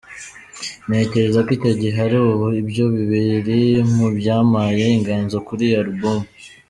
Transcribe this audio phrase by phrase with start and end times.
[0.87, 3.61] Ntekereza ko icyo gihe ari ubu, ibyo biri
[3.95, 6.19] mu byampaye inganzo kuri iyi Album.